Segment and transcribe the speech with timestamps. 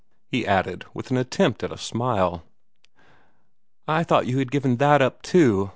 [0.31, 2.41] he added, with an attempt at a smile.
[3.87, 5.69] "I thought you had given that up, too!"